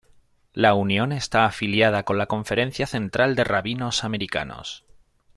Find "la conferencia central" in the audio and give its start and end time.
2.17-3.35